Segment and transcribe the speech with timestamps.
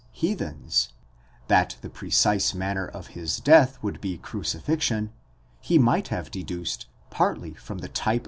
[0.01, 0.03] e.
[0.13, 0.93] heathens;
[1.47, 5.11] that the precise manner of his death would be crucifixion,
[5.59, 8.19] he might have deduced, partly from the type.